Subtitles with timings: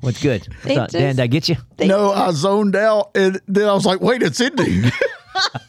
[0.00, 0.46] What's good?
[0.48, 1.16] What's They up, Dan?
[1.16, 1.56] Did I get you?
[1.80, 4.90] no, I zoned out, and then I was like, "Wait, it's ending."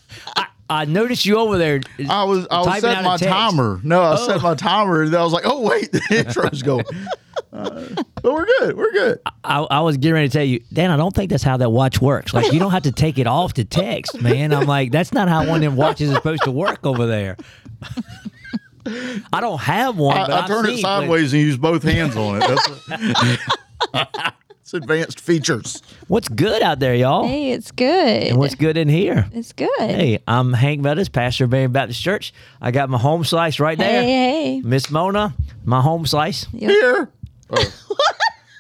[0.72, 1.82] I noticed you over there.
[2.10, 3.80] I was I was setting my timer.
[3.84, 4.28] No, I Oh.
[4.28, 6.86] set my timer, and then I was like, "Oh wait, the intro's going."
[7.52, 7.86] Uh,
[8.22, 8.78] but we're good.
[8.78, 9.20] We're good.
[9.44, 10.92] I, I was getting ready to tell you, Dan.
[10.92, 12.32] I don't think that's how that watch works.
[12.34, 14.54] Like you don't have to take it off to text, man.
[14.54, 17.36] I'm like, that's not how one of them watches is supposed to work over there.
[19.34, 20.18] I don't have one.
[20.18, 23.40] I, I I've turn it seen sideways and use both hands on it.
[23.94, 25.82] That's it's advanced features.
[26.08, 27.28] What's good out there, y'all?
[27.28, 28.28] Hey, it's good.
[28.28, 29.28] And what's good in here?
[29.34, 29.70] it's good.
[29.80, 32.34] Hey, I'm Hank Meadows, pastor of Marion Baptist Church.
[32.62, 34.02] I got my home slice right there.
[34.04, 34.08] hey,
[34.58, 34.62] hey.
[34.62, 35.34] Miss Mona,
[35.66, 36.46] my home slice.
[36.54, 36.70] Yep.
[36.72, 37.10] Here.
[37.52, 37.74] Oh.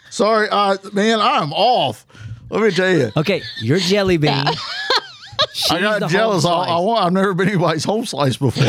[0.10, 2.08] Sorry, uh, man, I'm off.
[2.50, 3.12] Let me tell you.
[3.16, 4.32] Okay, you're jelly bean.
[4.34, 4.56] I
[5.54, 6.44] She's the got jealous.
[6.44, 6.50] I.
[6.50, 8.64] I want, I've never been anybody's home slice before.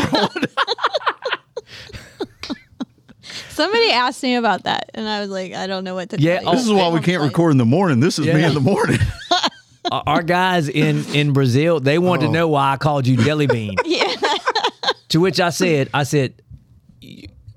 [3.60, 6.36] Somebody asked me about that, and I was like, I don't know what to Yeah,
[6.36, 6.48] tell you.
[6.48, 8.00] oh, this is why we oh, can't like, record in the morning.
[8.00, 8.48] This is me Yeah.
[8.48, 8.98] in the morning.
[9.92, 12.28] Our- Our guys in in Brazil, they wanted Oh.
[12.28, 13.76] to know why I called you jelly bean.
[13.84, 14.14] Yeah.
[15.10, 16.34] to which I said, I said,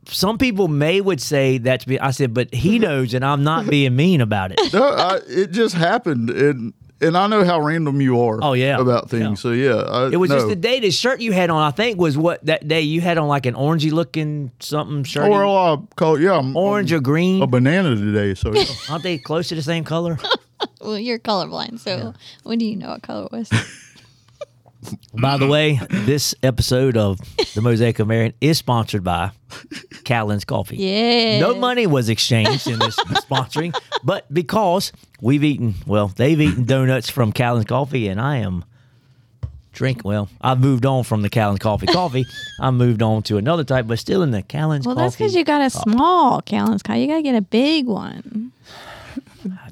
[0.08, 1.98] some people may would say that's me.
[2.00, 4.74] I said, but he knows, and I'm not being mean about it.
[4.74, 8.40] no, I, it just happened, and and I know how random you are.
[8.42, 8.80] Oh, yeah.
[8.80, 9.24] about things.
[9.24, 9.36] Yeah.
[9.36, 10.38] So yeah, I, It was no.
[10.38, 11.62] just the day the shirt you had on.
[11.62, 15.30] I think was what that day you had on like an orangey looking something shirt.
[15.30, 17.42] Or uh, I call yeah, I'm, Orange I'm or green?
[17.42, 18.34] a banana today.
[18.36, 18.66] So yeah.
[18.90, 20.18] Aren't they close to the same color?
[20.80, 23.50] Well, you're colorblind, so when do you know what color it was?
[25.14, 25.52] By the mm-hmm.
[25.52, 27.20] way, this episode of
[27.54, 29.32] the Mosaic of Marion is sponsored by
[30.04, 30.78] Callan's Coffee.
[30.78, 31.40] Yeah.
[31.40, 34.92] No money was exchanged in this sponsoring, but because
[35.22, 38.66] we've eaten, well, they've eaten donuts from Callan's Coffee, and I am
[39.74, 40.02] drink.
[40.04, 42.26] Well, I've moved on from the Callan's Coffee coffee.
[42.60, 45.06] I moved on to another type, but still in the Callan's Well, Coffee.
[45.06, 47.02] that's because you got a small Callan's Coffee.
[47.02, 48.52] You got to get a big one.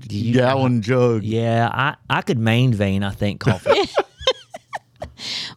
[0.07, 1.23] Do you- gallon jug.
[1.23, 3.71] Yeah, I, I could main vein, I think, coffee.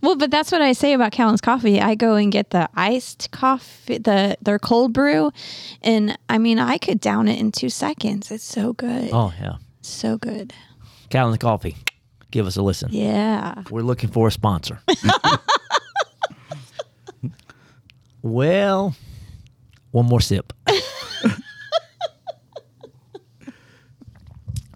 [0.04, 1.80] Well, but that's what I say about Callan's Coffee.
[1.80, 5.32] I go and get the iced coffee, the their cold brew,
[5.80, 8.30] and I mean, I could down it in two seconds.
[8.30, 9.08] It's so good.
[9.14, 9.54] oh, yeah.
[9.80, 10.52] So good.
[11.08, 11.78] Callan's Coffee.
[12.30, 12.90] Give us a listen.
[12.92, 13.62] Yeah.
[13.70, 14.82] We're looking for a sponsor.
[18.22, 18.94] well,
[19.90, 20.52] one more sip.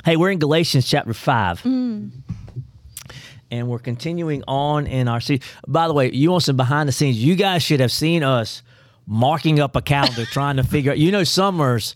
[0.07, 1.65] hey, we're in Galatians chapter 5.
[1.65, 2.13] Mm.
[3.51, 5.43] And we're continuing on in our series.
[5.67, 7.23] By the way, you want some behind the scenes?
[7.23, 8.63] You guys should have seen us
[9.07, 10.99] marking up a calendar trying to figure out.
[10.99, 11.95] You know, summers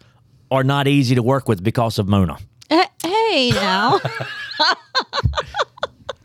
[0.51, 2.39] are not easy to work with because of Mona.
[2.71, 4.01] Eh, Hey, now.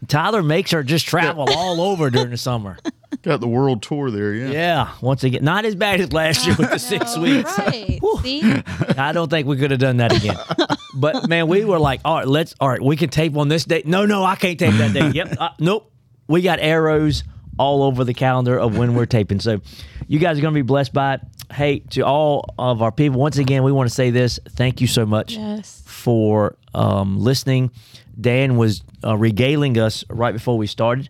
[0.07, 2.77] Tyler makes her just travel all over during the summer.
[3.23, 4.33] Got the world tour there.
[4.33, 4.51] Yeah.
[4.51, 7.57] Yeah, once again, not as bad as last year with the six weeks.
[7.57, 7.99] right.
[8.21, 8.63] See?
[8.97, 10.37] I don't think we could have done that again.
[10.99, 13.63] But man, we were like, all right, let's, all right, we can tape on this
[13.65, 13.85] date.
[13.85, 15.15] No, no, I can't tape that date.
[15.15, 15.91] Yep, uh, nope.
[16.27, 17.23] We got arrows
[17.57, 19.39] all over the calendar of when we're taping.
[19.39, 19.61] So
[20.07, 21.21] you guys are going to be blessed by it.
[21.51, 24.39] Hey, to all of our people, once again, we want to say this.
[24.49, 25.81] Thank you so much Yes.
[25.85, 27.71] for um, listening.
[28.19, 31.09] Dan was uh, regaling us right before we started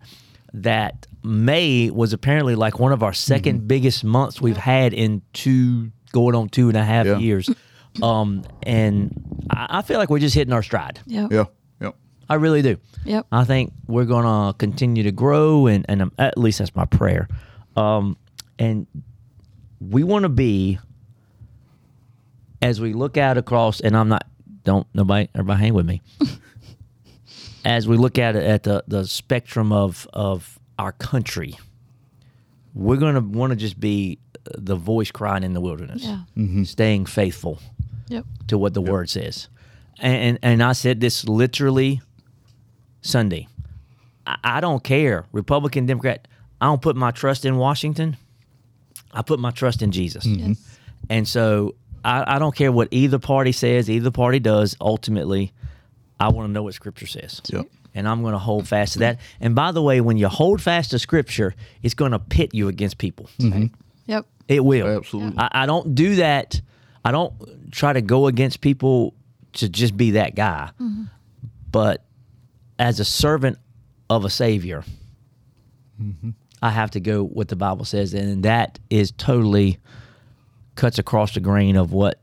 [0.54, 5.92] that May was apparently like one of our 2nd biggest months we've had in two,
[6.12, 7.18] going on two and a half Yeah.
[7.18, 7.50] years.
[8.02, 11.00] Um, and I, I feel like we're just hitting our stride.
[11.08, 11.32] Yep.
[11.32, 11.46] Yeah.
[11.82, 11.96] Yep.
[12.30, 12.78] I really do.
[13.06, 13.28] Yep.
[13.32, 16.86] I think we're going to continue to grow, and, and um, at least that's my
[16.86, 17.28] prayer.
[17.76, 18.18] Um,
[18.60, 18.86] and
[19.80, 20.80] we want to be,
[22.62, 24.26] as we look out across, and I'm not,
[24.64, 26.02] don't nobody, everybody hang with me.
[27.66, 31.58] as we look at it at the, the spectrum of, of our country,
[32.74, 34.20] we're going to want to just be
[34.58, 36.64] the voice crying in the wilderness, Yeah.
[36.64, 37.60] staying faithful
[38.10, 38.26] Yep.
[38.48, 39.50] to what the word says.
[40.00, 42.02] And, and and I said this literally
[43.02, 43.48] Sunday.
[44.26, 46.28] I, I don't care, Republican, Democrat.
[46.62, 48.18] I don't put my trust in Washington.
[49.12, 50.26] I put my trust in Jesus.
[50.26, 50.50] Mm-hmm.
[50.50, 50.80] Yes.
[51.10, 54.76] And so I, I don't care what either party says, either party does.
[54.82, 55.52] Ultimately,
[56.20, 57.42] I want to know what Scripture says.
[57.48, 57.68] Yep.
[57.96, 59.20] And I'm going to hold fast to that.
[59.40, 62.68] And by the way, when you hold fast to Scripture, it's going to pit you
[62.68, 63.30] against people.
[63.40, 63.68] Mm-hmm.
[64.06, 64.26] Yep.
[64.48, 64.88] It will.
[64.88, 65.40] Absolutely.
[65.40, 66.62] I, I don't do that.
[67.08, 69.14] I don't try to go against people
[69.54, 70.72] to just be that guy.
[70.78, 71.04] Mm-hmm.
[71.72, 72.04] But
[72.78, 73.60] as a servant
[74.10, 74.84] of a savior,
[76.02, 76.32] mm-hmm.
[76.62, 79.78] I have to go what the Bible says, and that is totally
[80.76, 82.20] cuts across the grain of what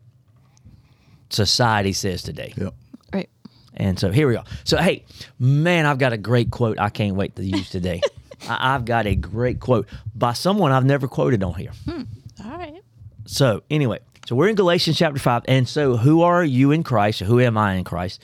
[1.31, 2.53] society says today.
[2.55, 2.75] Yep.
[3.11, 3.31] Right.
[3.73, 4.45] And so here we are.
[4.65, 5.07] So hey,
[5.39, 8.03] man, I've got a great quote I can't wait to use today.
[8.51, 11.73] I- I've got a great quote by someone I've never quoted on here.
[11.89, 12.03] Hmm.
[12.45, 12.83] All right.
[13.25, 17.21] So anyway, so we're in Galatians chapter five, and so who are you in Christ?
[17.21, 18.23] Who am I in Christ?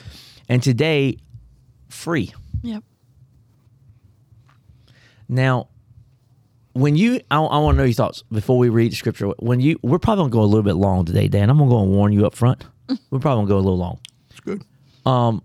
[0.48, 1.18] And today,
[1.88, 2.32] free.
[2.62, 2.82] Yep.
[5.28, 5.68] Now,
[6.72, 9.28] when you, I, I want to know your thoughts before we read the scripture.
[9.38, 11.50] When you, we're probably gonna go a little bit long today, Dan.
[11.50, 12.64] I'm gonna go and warn you up front.
[13.10, 14.00] We're probably gonna go a little long
[14.30, 14.64] It's good.
[15.06, 15.42] Um,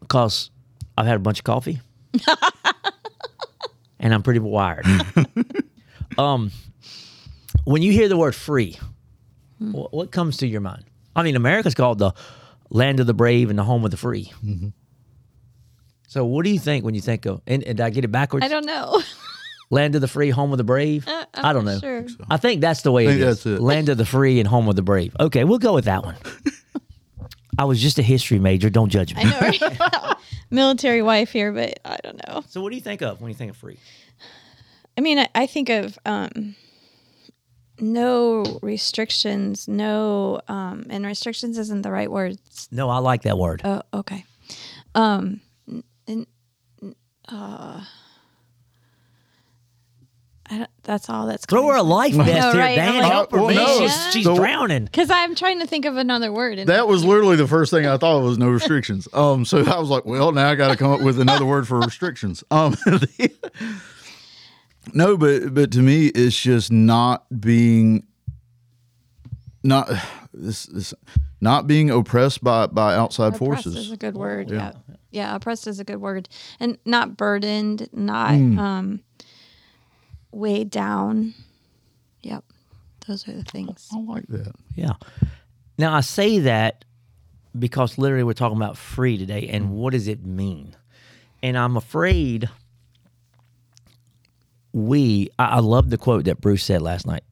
[0.00, 0.50] because
[0.98, 1.80] I've had a bunch of coffee,
[4.00, 4.84] and I'm pretty wired.
[6.18, 6.50] um,
[7.64, 8.76] when you hear the word free,
[9.60, 10.84] what, what comes to your mind?
[11.14, 12.12] I mean, America's called the
[12.70, 14.32] land of the brave and the home of the free.
[16.08, 17.40] So, what do you think when you think of?
[17.46, 18.44] And, and did I get it backwards?
[18.44, 19.00] I don't know.
[19.72, 21.06] Land of the free, home of the brave.
[21.06, 21.74] Uh, I'm don't know.
[21.74, 22.04] not sure.
[22.28, 23.44] I think that's the way I it think is.
[23.44, 23.62] that's it.
[23.62, 25.14] Land of the free and home of the brave.
[25.20, 26.16] Okay, we'll go with that one.
[27.58, 28.68] I was just a history major.
[28.68, 29.22] Don't judge me.
[29.22, 29.38] I know.
[29.40, 30.16] Right?
[30.50, 32.42] Military wife here, but I don't know.
[32.48, 33.78] So, what do you think of when you think of free?
[34.98, 36.56] I mean, I, I think of um,
[37.80, 42.38] no restrictions, no, um, and restrictions isn't the right word.
[42.70, 43.62] No, I like that word.
[43.64, 44.24] Oh, okay.
[44.94, 46.26] Um, n- n-
[46.82, 46.94] n-
[47.28, 47.84] uh,
[50.52, 52.74] I don't, that's all that's Throw her a life vest know, here, right?
[52.74, 53.02] Dan.
[53.02, 53.78] Like, Help her, well, no.
[53.86, 54.84] She's, she's So- drowning.
[54.90, 56.58] Because I'm trying to think of another word.
[56.58, 59.06] And That was literally the first thing I thought was no restrictions.
[59.12, 61.68] Um, so I was like, well, now I got to come up with another word
[61.68, 62.42] for restrictions.
[62.50, 62.76] Um,
[64.94, 68.06] no, but but to me, it's just not being
[69.62, 69.90] not
[70.34, 70.94] this this
[71.40, 73.76] not being oppressed by by outside oppressed forces.
[73.76, 74.50] is a good word.
[74.50, 74.72] Yeah.
[75.10, 76.28] yeah, oppressed is a good word,
[76.58, 79.00] and not burdened, not um,
[80.32, 81.34] weighed down.
[82.22, 82.44] Yep,
[83.06, 83.88] those are the things.
[83.92, 84.54] I like that.
[84.74, 84.94] Yeah.
[85.78, 86.84] Now, I say that
[87.58, 90.76] because literally we're talking about free today and what does it mean?
[91.42, 92.48] And I'm afraid
[94.72, 97.24] we, I, I love the quote that Bruce said last night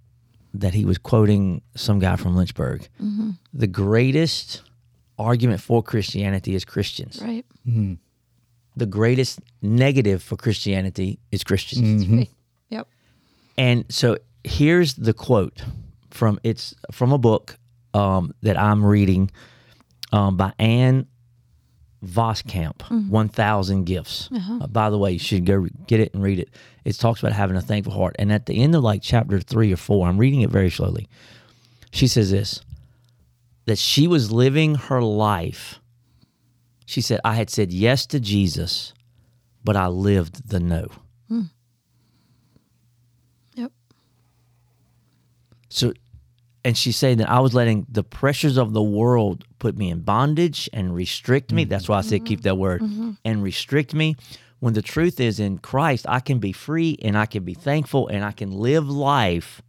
[0.54, 2.88] that he was quoting some guy from Lynchburg.
[3.52, 4.62] The greatest
[5.18, 7.20] argument for Christianity is Christians.
[7.22, 7.44] Right.
[8.76, 12.06] The greatest negative for Christianity is Christians.
[12.06, 12.30] Right.
[12.70, 12.88] Yep.
[13.56, 15.62] And so here's the quote
[16.10, 17.58] from it's from a book
[17.94, 19.30] um, that I'm reading
[20.12, 21.06] um, by Ann
[22.04, 23.10] Voskamp, mm-hmm.
[23.10, 24.28] 1000 Gifts.
[24.32, 24.58] Uh-huh.
[24.62, 26.48] Uh, by the way, you should go re- get it and read it.
[26.84, 28.16] It talks about having a thankful heart.
[28.18, 31.08] And at the end of like chapter three or four, I'm reading it very slowly.
[31.90, 32.60] She says this
[33.66, 35.78] that she was living her life.
[36.86, 38.94] She said, I had said yes to Jesus,
[39.62, 40.88] but I lived the no.
[41.28, 41.42] Hmm.
[43.54, 43.72] Yep.
[45.68, 45.92] So,
[46.64, 50.00] and she's saying that I was letting the pressures of the world put me in
[50.00, 51.64] bondage and restrict me.
[51.64, 51.92] That's mm-hmm.
[51.92, 52.60] why I said keep that mm-hmm.
[52.60, 53.10] word mm-hmm.
[53.24, 54.16] and restrict me.
[54.60, 58.08] When the truth is in Christ, I can be free and I can be thankful
[58.08, 59.62] and I can live life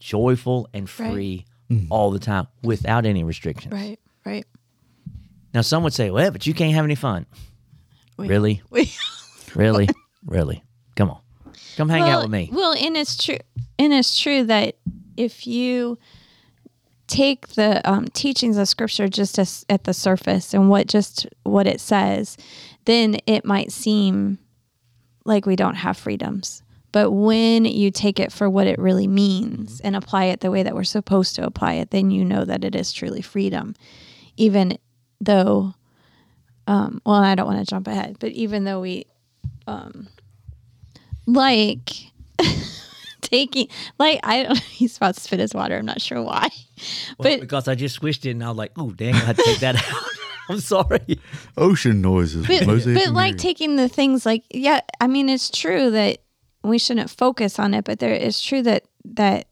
[0.00, 1.86] joyful and free mm.
[1.90, 3.72] all the time without any restrictions.
[3.72, 4.00] Right.
[4.24, 4.46] Right.
[5.52, 7.26] Now, some would say, well, but you can't have any fun.
[8.16, 8.62] We- Really?
[8.70, 8.90] We,
[9.54, 9.88] Really?
[10.26, 10.64] really?
[10.96, 11.20] Come on.
[11.76, 12.48] Come hang out with me.
[12.52, 13.38] Well, and it's true.
[13.78, 14.76] And it's true that
[15.16, 15.98] if you
[17.12, 21.66] take the um, teachings of Scripture just as, at the surface and what just what
[21.66, 22.38] it says,
[22.86, 24.38] then it might seem
[25.26, 26.62] like we don't have freedoms.
[26.90, 30.62] But when you take it for what it really means and apply it the way
[30.62, 33.74] that we're supposed to apply it, then you know that it is truly freedom.
[34.38, 34.78] Even
[35.20, 35.74] though,
[36.66, 39.04] um, well, I don't want to jump ahead, but even though we
[39.66, 40.08] um,
[41.26, 41.90] like
[43.32, 45.76] taking like I don't he's about to spit his water.
[45.78, 46.48] I'm not sure why.
[47.18, 49.36] Well, but because I just squished it and I was like, oh, dang, I had
[49.36, 50.02] to take that out.
[50.48, 51.20] I'm sorry.
[51.56, 52.46] Ocean noises.
[52.46, 56.18] but, but like taking the things like yeah, I mean it's true that
[56.62, 59.46] we shouldn't focus on it, but there it's true that that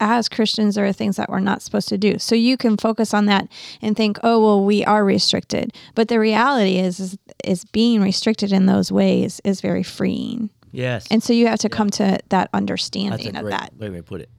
[0.00, 2.18] as Christians there are things that we're not supposed to do.
[2.18, 3.48] So you can focus on that
[3.80, 8.52] and think, "Oh, well, we are restricted." But the reality is is, is being restricted
[8.52, 10.50] in those ways is very freeing.
[10.72, 11.06] Yes.
[11.10, 13.72] And so you have to come to that That's a understanding of great that.
[13.78, 14.30] way to put it.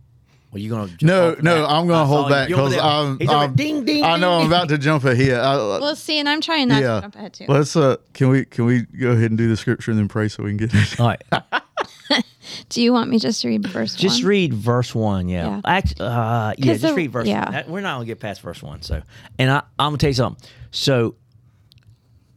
[0.51, 1.69] Well, you gonna jump no, no, that?
[1.69, 2.77] I'm going to saw hold back because.
[2.77, 4.03] I'm, He's over I'm ding ding.
[4.03, 5.39] I know ding, I'm about to jump ahead.
[5.39, 6.95] I, Well, see, and I'm trying not yeah.
[6.95, 7.45] to jump ahead too.
[7.47, 10.27] Let's uh, can we can we go ahead and do the scripture and then pray
[10.27, 10.99] so we can get it?
[10.99, 11.23] All right.
[12.69, 14.29] Do you want me just to read verse Just one?
[14.29, 15.47] read verse one, yeah.
[15.47, 15.61] Yeah.
[15.65, 17.45] Act, uh, yeah, 'Cause just the- read verse yeah.
[17.45, 17.51] one.
[17.53, 18.81] That- we're not gonna get past verse one.
[18.83, 19.01] So,
[19.39, 20.45] and I, I'm gonna tell you something.
[20.71, 21.15] So,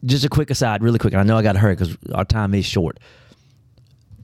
[0.05, 1.13] just a quick aside, really quick.
[1.13, 2.99] and I know I got to hurry because our time is short.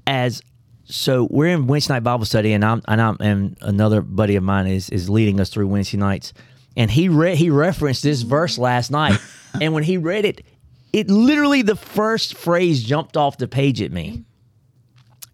[0.05, 0.41] As
[0.85, 4.43] so, we're in Wednesday night Bible study, and I'm and I'm and another buddy of
[4.43, 6.33] mine is is leading us through Wednesday nights,
[6.75, 9.17] and he read he referenced this verse last night,
[9.61, 10.45] and when he read it,
[10.91, 14.23] it literally the first phrase jumped off the page at me.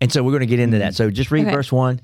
[0.01, 0.95] And so we're going to get into that.
[0.95, 1.51] So just read Okay.
[1.55, 1.99] verse one.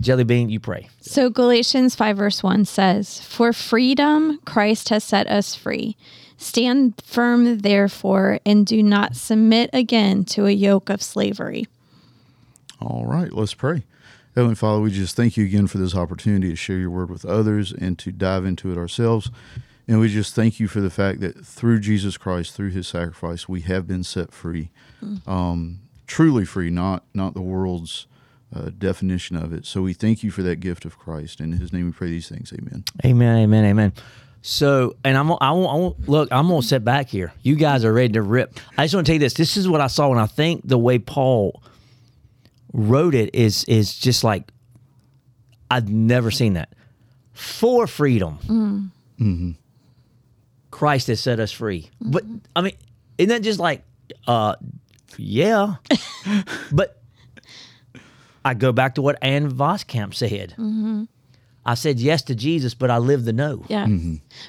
[0.00, 0.88] Jelly bean, you pray.
[1.00, 5.96] So Galatians 5 verse 1 says, For freedom Christ has set us free.
[6.36, 11.66] Stand firm therefore and do not submit again to a yoke of slavery.
[12.80, 13.84] All right, let's pray.
[14.34, 17.24] Heavenly Father, we just thank you again for this opportunity to share your word with
[17.24, 19.30] others and to dive into it ourselves.
[19.86, 23.48] And we just thank you for the fact that through Jesus Christ, through his sacrifice,
[23.48, 24.70] we have been set free.
[25.26, 28.06] Um, truly free, not not the world's
[28.54, 29.66] uh, definition of it.
[29.66, 31.40] So we thank you for that gift of Christ.
[31.40, 32.52] In his name we pray these things.
[32.52, 32.84] Amen.
[33.04, 33.92] Amen, amen, amen.
[34.42, 36.28] So, and I'm, I won't, I won't look.
[36.30, 37.32] I'm gonna sit back here.
[37.42, 38.58] You guys are ready to rip.
[38.76, 39.34] I just want to tell you this.
[39.34, 41.62] This is what I saw, and I think the way Paul
[42.74, 44.50] wrote it is is just like
[45.70, 46.74] I've never seen that
[47.32, 48.90] for freedom.
[50.70, 51.88] Christ has set us free.
[52.00, 52.74] But I mean,
[53.16, 53.82] isn't that just like,
[54.26, 54.56] uh,
[55.16, 55.76] yeah,
[56.72, 57.00] but
[58.44, 60.54] I go back to what Ann Voskamp said.
[61.64, 63.64] I said yes to Jesus, but I live the no.
[63.68, 63.86] Yeah.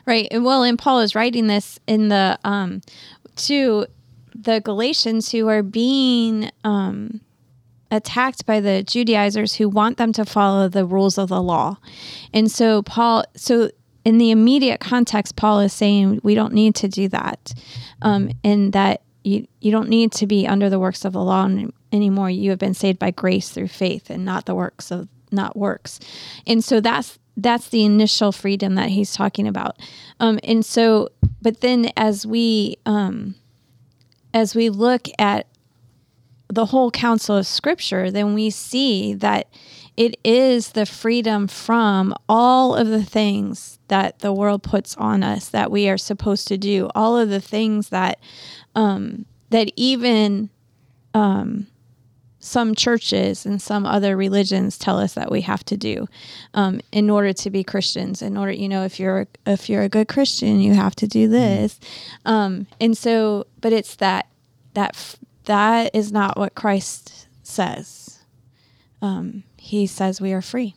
[0.05, 0.27] Right.
[0.32, 2.82] And well, and Paul is writing this in the um
[3.38, 3.86] to
[4.34, 7.22] the Galatians who are being um
[7.91, 11.77] attacked by the Judaizers who want them to follow the rules of the law.
[12.33, 13.69] And so Paul so
[14.03, 17.53] in the immediate context Paul is saying we don't need to do that.
[18.01, 21.49] Um and that you you don't need to be under the works of the law
[21.91, 22.29] anymore.
[22.29, 25.99] You have been saved by grace through faith and not the works of not works.
[26.47, 29.77] And so that's that's the initial freedom that he's talking about.
[30.19, 31.09] Um, and so,
[31.41, 33.35] but then as we um,
[34.33, 35.47] as we look at
[36.47, 39.47] the whole counsel of Scripture, then we see that
[39.97, 45.49] it is the freedom from all of the things that the world puts on us
[45.49, 48.19] that we are supposed to do, all of the things that
[48.75, 50.49] um, that even
[52.45, 56.07] some churches and some other religions tell us that we have to do
[56.53, 58.21] um, in order to be Christians.
[58.21, 61.27] In order, you know, if you're if you're a good Christian, you have to do
[61.27, 61.79] this.
[62.23, 64.27] Um, and so, but it's that
[64.75, 68.19] that that is not what Christ says.
[69.01, 70.75] Um, he says we are free.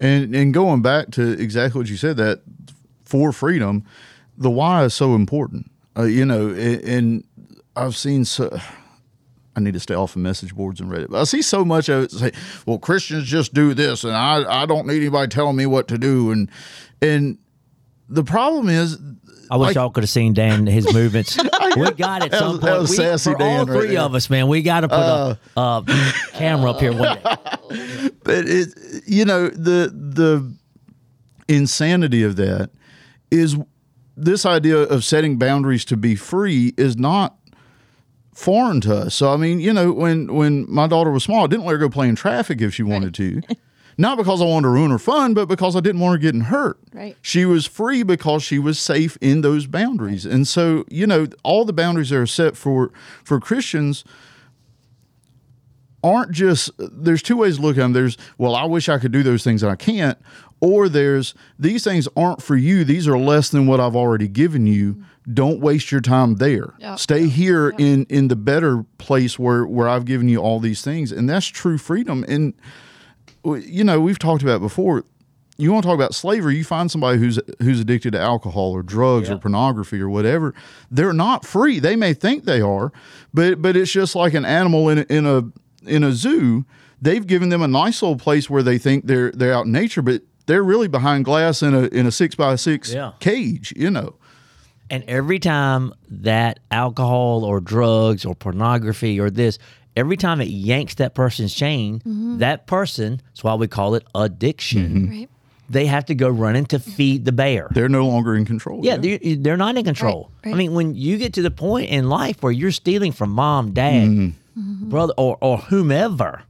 [0.00, 2.40] And and going back to exactly what you said, that
[3.04, 3.84] for freedom,
[4.36, 5.70] the why is so important.
[5.96, 7.24] Uh, you know, and, and
[7.76, 8.58] I've seen so.
[9.56, 11.10] I need to stay off of message boards and Reddit.
[11.10, 12.32] But I see so much of it say,
[12.66, 15.98] "Well, Christians just do this, and I I don't need anybody telling me what to
[15.98, 16.50] do." And
[17.00, 17.38] and
[18.08, 18.98] the problem is,
[19.50, 21.36] I wish Like- y'all could have seen Dan his movements.
[21.76, 22.80] we got it That some was- that point.
[22.80, 24.00] was We- sassy for Dan all right three there.
[24.00, 27.22] of us, man, we got to put a, uh, a camera up here one day.
[28.24, 28.68] but it
[29.06, 30.54] you know the the
[31.48, 32.70] insanity of that
[33.30, 33.56] is
[34.16, 37.36] this idea of setting boundaries to be free is not
[38.32, 39.14] foreign to us.
[39.14, 41.78] So I mean, you know, when when my daughter was small, I didn't let her
[41.78, 43.42] go play in traffic if she wanted to.
[43.96, 46.42] Not because I wanted to ruin her fun, but because I didn't want her getting
[46.42, 46.78] hurt.
[46.92, 47.16] Right.
[47.22, 50.26] She was free because she was safe in those boundaries.
[50.26, 54.04] And so, you know, all the boundaries that are set for for Christians
[56.04, 57.94] aren't just there's two ways to look at them.
[57.94, 60.18] There's well i wish i could do those things and i can't.
[60.60, 62.84] Or there's these things aren't for you.
[62.84, 65.02] These are less than what i've already given you.
[65.32, 66.74] Don't waste your time there.
[66.78, 66.98] Yep.
[66.98, 71.10] stay here in in the better place where where i've given you all these things.
[71.10, 72.24] And that's true freedom.
[72.28, 72.52] And
[73.44, 75.04] you know we've talked about before
[75.56, 78.82] you want to talk about slavery you find somebody who's who's addicted to alcohol or
[78.82, 79.34] drugs Yeah.
[79.34, 80.54] or pornography or whatever
[80.90, 82.92] they're not free they may think they are
[83.32, 85.42] but but it's just like an animal in a, in a
[85.88, 86.64] in a zoo
[87.00, 90.02] they've given them a nice little place where they think they're they're out in nature
[90.02, 93.12] but they're really behind glass in a in a six by six Yeah.
[93.20, 94.14] cage you know
[94.90, 99.58] And every time that alcohol or drugs or pornography or this,
[99.96, 102.38] every time it yanks that person's chain, mm-hmm.
[102.38, 104.88] that person, that's why we call it addiction.
[104.88, 105.10] Mm-hmm.
[105.10, 105.30] Right.
[105.70, 107.68] They have to go running to feed the bear.
[107.70, 110.30] they're no longer in control Yeah, they're, they're not in control.
[110.44, 110.54] Right, right.
[110.54, 113.72] I mean, when you get to the point in life where you're stealing from mom,
[113.72, 114.90] dad, mm-hmm.
[114.90, 116.42] brother, or, or whomever,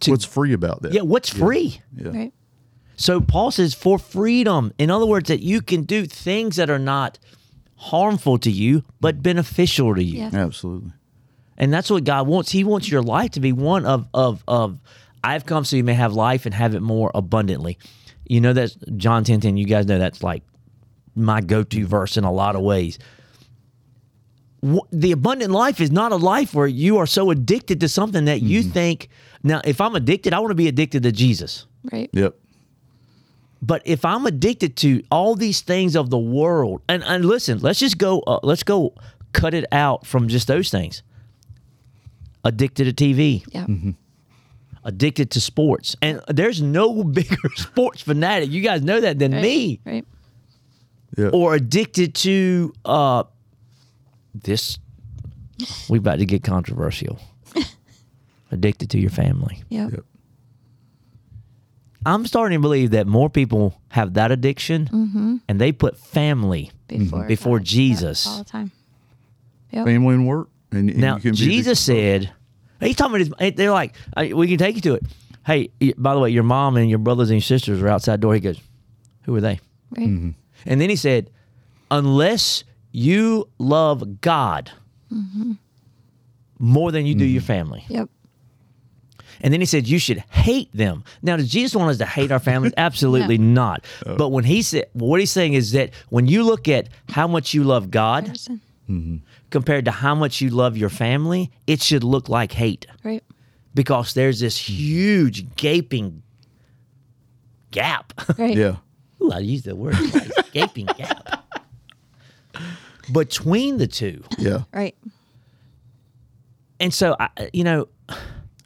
[0.00, 1.80] to- what's free about that yeah, what's free?
[1.98, 2.32] Right.
[2.96, 4.74] So Paul says for freedom.
[4.76, 7.18] In other words, that you can do things that are not
[7.76, 10.18] harmful to you, but beneficial to you.
[10.18, 10.30] Yeah.
[10.34, 10.92] absolutely
[11.60, 12.50] And that's what God wants.
[12.50, 14.80] He wants your life to be one of of of
[15.22, 17.78] I've come so you may have life and have it more abundantly.
[18.26, 19.56] You know that's John 10 10.
[19.58, 20.42] You guys know that's like
[21.14, 22.98] my go to verse in a lot of ways.
[24.90, 28.40] The abundant life is not a life where you are so addicted to something that
[28.40, 29.08] you think.
[29.42, 31.66] Now, if I'm addicted, I want to be addicted to Jesus.
[31.90, 32.10] Right.
[32.12, 32.36] Yep.
[33.62, 37.78] But if I'm addicted to all these things of the world, and, and listen, let's
[37.78, 38.94] just go, uh, let's go
[39.32, 41.02] cut it out from just those things.
[42.44, 43.66] Addicted to TV, Yeah.
[44.84, 48.50] addicted to sports, and there's no bigger sports fanatic.
[48.50, 49.42] You guys know that than Right.
[49.42, 49.80] me.
[49.84, 50.04] Right.
[51.18, 51.34] Yep.
[51.34, 53.24] Or addicted to uh,
[54.34, 54.78] this.
[55.90, 57.18] We about to get controversial.
[58.50, 59.62] addicted to your family.
[59.68, 59.90] Yep.
[59.92, 60.04] Yep.
[62.06, 67.24] I'm starting to believe that more people have that addiction, and they put family Before
[67.26, 67.66] before God.
[67.66, 68.24] Jesus.
[68.24, 68.32] Yep.
[68.32, 68.72] All the time.
[69.72, 69.84] Yep.
[69.86, 70.48] Family and work.
[70.72, 72.30] And, and Now you can be Jesus said,
[72.80, 73.32] he's talking about his.
[73.38, 75.04] Eh, they're like, "Hey, we can take you to it.
[75.46, 78.18] Hey, by the way, your mom and your brothers and your sisters are outside the
[78.18, 78.34] door.
[78.34, 78.60] He goes,
[79.22, 79.60] who are they?
[79.96, 80.08] Right.
[80.08, 80.30] Mm-hmm.
[80.66, 81.30] And then he said,
[81.90, 84.70] unless you love God
[85.12, 85.52] mm-hmm.
[86.58, 87.32] more than you do mm-hmm.
[87.32, 87.84] your family.
[87.88, 88.10] Yep.
[89.42, 91.02] And then he said, you should hate them.
[91.22, 92.74] Now, does Jesus want us to hate our families?
[92.76, 93.84] Absolutely not.
[94.04, 94.16] Oh.
[94.16, 97.54] But when he said, what he's saying is that when you look at how much
[97.54, 98.60] you love God Person.
[99.50, 103.22] Compared to how much you love your family, it should look like hate Right.
[103.74, 106.22] because there's this huge gaping
[107.70, 108.12] gap.
[108.38, 108.56] Right.
[108.56, 108.76] Yeah.
[109.22, 110.30] Ooh, I used the word twice.
[110.52, 111.44] gaping gap
[113.12, 114.22] between the two.
[114.38, 114.62] Yeah.
[114.72, 114.96] Right.
[116.78, 117.88] And so, I, you know,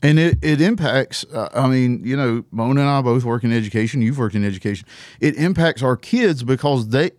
[0.03, 3.53] And it, it impacts, uh, I mean, you know, Mona and I both work in
[3.53, 4.03] education.
[4.03, 4.87] You've worked in education.
[5.21, 7.11] It impacts our kids because they,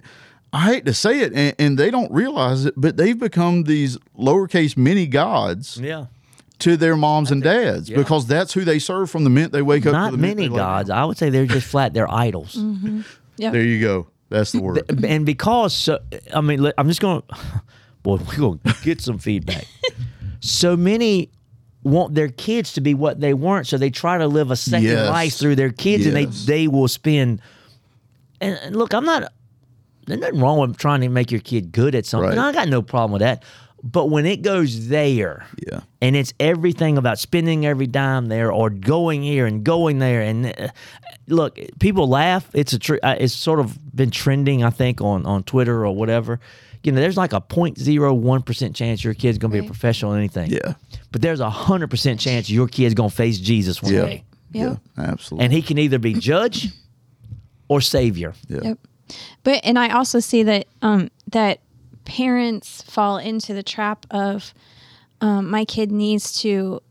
[0.56, 3.98] I hate to say it, and, and they don't realize it, but they've become these
[4.18, 6.06] lowercase mini gods yeah,
[6.60, 7.98] to their moms and dads Yeah.
[7.98, 9.92] because that's who they serve from the minute they wake up.
[9.92, 10.90] not the many they lay gods.
[10.90, 11.94] I would say they're just flat.
[11.94, 12.56] They're idols.
[12.66, 13.02] Mm-hmm.
[13.38, 13.52] Yep.
[13.52, 14.08] There you go.
[14.30, 14.90] That's the word.
[15.04, 15.90] and because
[16.34, 17.22] I mean, I'm just going.
[17.30, 17.36] to
[18.02, 19.66] Boy, we're going to get some feedback.
[20.40, 21.32] so many
[21.84, 24.86] want their kids to be what they weren't, so they try to live a second
[24.88, 25.10] Yes.
[25.10, 27.42] life through their kids, and they they will spend.
[28.40, 29.34] And, and look, I'm not.
[30.06, 32.30] There's nothing wrong with trying to make your kid good at something.
[32.30, 32.38] Right.
[32.38, 33.44] I got no problem with that.
[33.84, 35.82] But when it goes there, Yeah.
[36.02, 40.48] and it's everything about spending every dime there or going here and going there and
[40.60, 40.68] uh,
[41.28, 45.26] look people laugh it's a tr- uh, it's sort of been trending i think on
[45.26, 46.40] on twitter or whatever
[46.84, 50.20] you know there's like a 0.01% chance your kid's going to be a professional in
[50.20, 50.74] anything Yeah.
[51.12, 54.06] but there's a 100% chance your kid's going to face jesus one Yeah.
[54.06, 54.80] day Yep.
[54.98, 55.04] Yeah.
[55.04, 55.46] Absolutely.
[55.46, 56.70] and he can either be judge
[57.68, 58.60] or savior yeah.
[58.64, 58.80] Yep.
[59.44, 61.60] But and I also see that um that
[62.06, 64.54] parents fall into the trap of
[65.22, 66.82] um, my kid needs to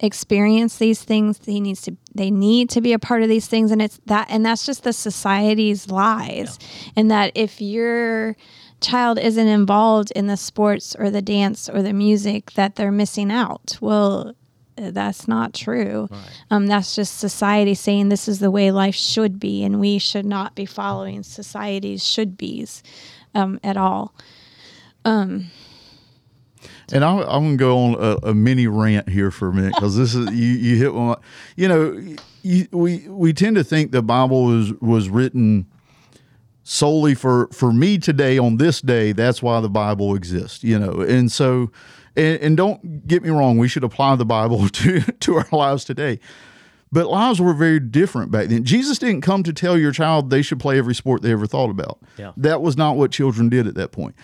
[0.00, 1.38] experience these things.
[1.44, 3.70] He needs to they need to be a part of these things.
[3.70, 6.58] And it's that and that's just the society's lies.
[6.96, 8.36] And that if your
[8.80, 13.30] child isn't involved in the sports or the dance or the music that they're missing
[13.30, 13.76] out.
[13.80, 14.34] Well
[14.90, 16.08] that's not true
[16.50, 20.26] um, that's just society saying this is the way life should be and we should
[20.26, 22.82] not be following society's should be's
[23.34, 24.14] um, at all
[26.92, 29.74] And I, I'm going to go on a, a mini rant here for a minute
[29.74, 30.48] because this is you.
[30.48, 31.18] You hit one.
[31.56, 35.66] You know, you, we we tend to think the Bible was was written
[36.64, 39.12] solely for for me today on this day.
[39.12, 40.64] That's why the Bible exists.
[40.64, 41.70] You know, and so
[42.16, 43.58] and, and don't get me wrong.
[43.58, 46.20] We should apply the Bible to to our lives today.
[46.92, 48.64] But lives were very different back then.
[48.64, 51.70] Jesus didn't come to tell your child they should play every sport they ever thought
[51.70, 52.00] about.
[52.18, 52.32] Yeah.
[52.36, 54.16] That was not what children did at that point.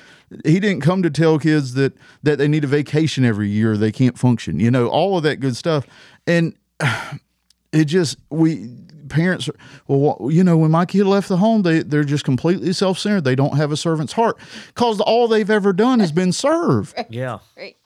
[0.44, 1.92] He didn't come to tell kids that
[2.24, 4.58] that they need a vacation every year, they can't function.
[4.58, 5.86] You know, all of that good stuff.
[6.26, 6.56] And
[7.72, 8.68] it just we
[9.08, 9.48] parents
[9.88, 13.34] well you know when my kid left the home they they're just completely self-centered they
[13.34, 14.36] don't have a servant's heart
[14.74, 17.76] cuz all they've ever done has been serve yeah right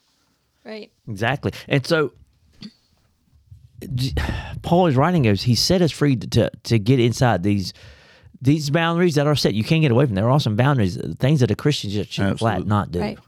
[0.65, 1.53] right Exactly.
[1.69, 2.13] And so
[4.63, 7.73] Paul is writing goes, he set us free to, to, to get inside these
[8.43, 9.53] these boundaries that are set.
[9.55, 10.15] You can't get away from.
[10.15, 12.69] There are some boundaries, uh, things that a Christian just should flat Absolutely.
[12.69, 13.01] not do.
[13.01, 13.19] Right.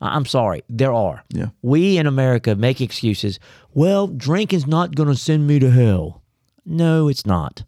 [0.00, 1.24] I- I'm sorry, there are.
[1.30, 1.46] Yeah.
[1.62, 3.38] We in America make excuses.
[3.74, 6.22] Well, drinking's not going to send me to hell.
[6.66, 7.62] No, it's not.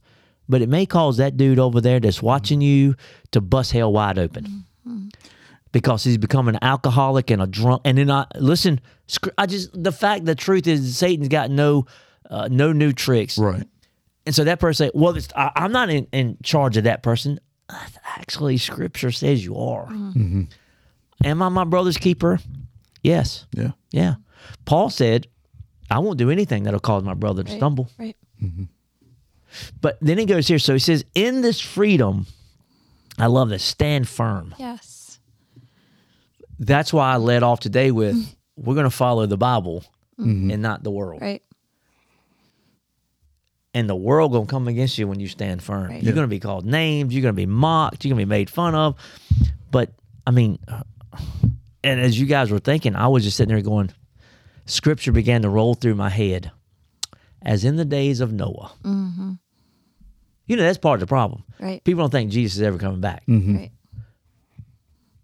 [0.49, 2.95] But it may cause that dude over there that's watching you
[3.33, 4.65] to bust hell wide open
[5.73, 7.83] because he's become an alcoholic and a drunk.
[7.85, 8.81] And then I listen.
[9.37, 11.87] I just the fact, the truth is, Satan's got no,
[12.31, 13.39] uh, no new tricks.
[13.39, 13.67] right
[14.27, 17.03] And so that person say, "Well, it's, I, I'm not in, in charge of that
[17.03, 17.39] person."
[18.17, 19.87] Actually, Scripture says you are.
[19.91, 22.39] Am I my brother's keeper?
[23.03, 23.47] Yes.
[23.53, 23.73] Yeah.
[23.91, 24.15] Yeah.
[24.65, 25.27] Paul said,
[25.91, 27.59] I won't do anything that'll cause my brother to Right.
[27.59, 27.91] stumble.
[27.99, 28.17] Right.
[29.81, 30.59] But then he goes here.
[30.59, 32.27] So he says, in this freedom,
[33.19, 34.55] I love this, stand firm.
[34.59, 35.19] Yes.
[36.59, 38.17] That's why I led off today with
[38.57, 39.85] we're going to follow the Bible
[40.19, 40.51] mm-hmm.
[40.51, 41.21] and not the world.
[41.23, 41.43] Right.
[43.75, 45.85] And the world going to come against you when you stand firm.
[45.91, 46.03] Right.
[46.03, 46.15] You're Yeah.
[46.17, 47.15] going to be called names.
[47.15, 48.05] You're going to be mocked.
[48.05, 48.97] You're going to be made fun of.
[49.71, 49.93] But
[50.27, 50.59] I mean,
[51.85, 53.91] and as you guys were thinking, I was just sitting there going,
[54.67, 56.51] Scripture began to roll through my head,
[57.43, 58.73] as in the days of Noah.
[58.83, 59.33] Mm-hmm.
[60.49, 61.45] You know, that's part of the problem.
[61.61, 61.83] Right.
[61.85, 63.23] People don't think Jesus is ever coming back.
[63.29, 63.71] Right.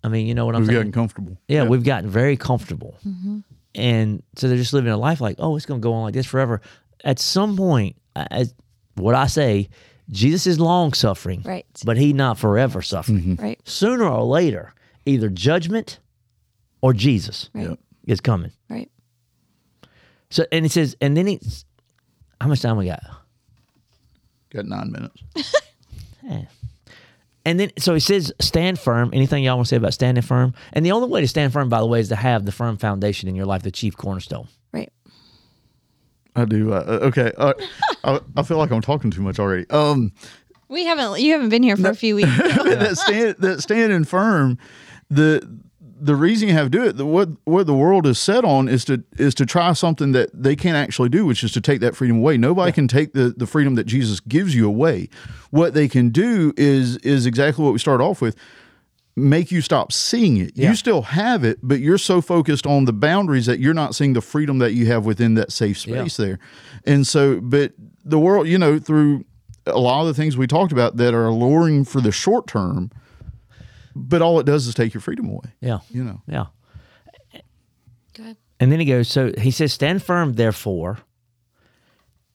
[0.05, 0.79] I mean, you know what I'm We've saying?
[0.81, 1.39] gotten comfortable.
[1.49, 2.95] yeah, we've gotten very comfortable.
[3.07, 3.39] Mm-hmm.
[3.75, 6.15] And so they're just living a life like, oh, it's going to go on like
[6.15, 6.61] this forever.
[7.03, 8.55] At some point, as
[8.97, 9.69] what I say,
[10.11, 11.65] Jesus is long suffering, Right.
[11.87, 13.21] but he not forever suffering.
[13.23, 13.43] Mm-hmm.
[13.43, 13.61] Right.
[13.65, 14.75] Sooner or later,
[15.07, 15.99] either judgment
[16.83, 17.79] or Jesus Right.
[18.07, 18.53] Is coming.
[18.69, 18.91] Right.
[20.31, 21.65] So, and he says, and then he's,
[22.41, 23.01] how much time we got?
[24.55, 25.23] Got nine minutes.
[26.31, 26.45] Eh.
[27.45, 29.11] And then, so he says, stand firm.
[29.13, 30.55] Anything y'all want to say about standing firm?
[30.73, 32.79] And the only way to stand firm, by the way, is to have the firm
[32.79, 34.49] foundation in your life, the chief cornerstone.
[34.73, 34.91] Right.
[36.35, 36.73] I do.
[36.73, 37.31] Uh, okay.
[37.37, 37.53] Uh,
[38.05, 39.69] I, I feel like I'm talking too much already.
[39.69, 40.13] Um,
[40.69, 41.21] We haven't.
[41.21, 42.35] You haven't been here for a few weeks.
[42.39, 44.57] that stand that standing firm,
[45.11, 45.47] the
[46.01, 48.69] the reason you have to do it, the, what what the world is set on
[48.69, 51.81] is to is to try something that they can't actually do, which is to take
[51.81, 52.37] that freedom away.
[52.37, 55.09] Nobody can take the the freedom that Jesus gives you away.
[55.51, 58.37] What they can do is is exactly what we started off with.
[59.17, 60.53] Make you stop seeing it.
[60.57, 60.71] Yeah.
[60.71, 64.13] You still have it, but you're so focused on the boundaries that you're not seeing
[64.13, 66.41] the freedom that you have within that safe space there.
[66.85, 69.25] And so, but the world, you know, through
[69.67, 72.91] a lot of the things we talked about that are alluring for the short term,
[73.95, 75.53] but all it does is take your freedom away.
[75.61, 75.81] Yeah.
[75.91, 76.47] You know, Yeah.
[78.15, 78.37] Good.
[78.61, 80.99] And then he goes, so he says, stand firm, therefore,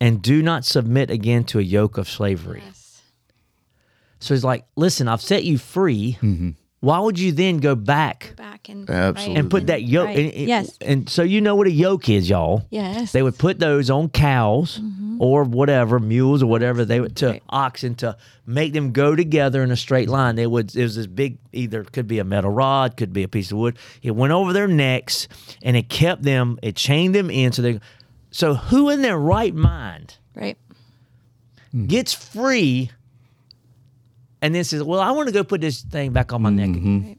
[0.01, 2.61] and do not submit again to a yoke of slavery.
[2.65, 3.01] Yes.
[4.19, 6.17] So he's like, listen, I've set you free.
[6.21, 6.49] Mm-hmm.
[6.81, 9.39] Why would you then go back Back and Absolutely.
[9.39, 10.07] and put that yoke?
[10.07, 10.17] Right.
[10.19, 10.77] And, and- yes.
[10.81, 12.65] And so you know what a yoke is, y'all.
[12.69, 13.11] Yes.
[13.13, 15.08] They would put those on cows mm-hmm.
[15.19, 17.43] Or whatever, mules or whatever they would to Right.
[17.49, 20.35] oxen to make them go together in a straight line.
[20.35, 23.27] They would it was this big either could be a metal rod, could be a
[23.27, 23.77] piece of wood.
[24.01, 25.27] It went over their necks
[25.61, 27.79] and it kept them, it chained them in so they
[28.31, 30.57] so who in their right mind right.
[31.71, 31.87] Hmm.
[31.87, 32.89] gets free
[34.41, 36.69] and then says, Well, I want to go put this thing back on my neck.
[36.69, 37.07] Mm-hmm.
[37.07, 37.17] Right.